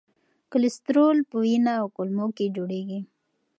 کلسترول 0.51 1.17
په 1.29 1.37
ینه 1.53 1.73
او 1.81 1.87
کولمو 1.95 2.27
کې 2.37 2.45
جوړېږي. 2.55 2.99